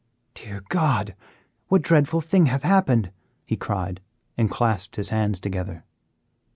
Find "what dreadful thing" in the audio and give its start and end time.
1.67-2.47